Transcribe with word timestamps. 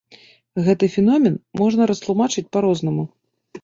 Гэты 0.67 0.85
феномен 0.95 1.37
можна 1.63 1.91
растлумачыць 1.95 2.49
па-рознаму. 2.55 3.03